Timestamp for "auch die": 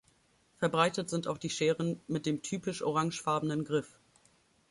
1.27-1.51